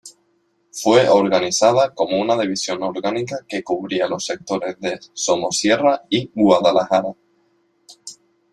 [0.71, 7.13] Fue organizada como una división orgánica que cubría los sectores de Somosierra y Guadalajara.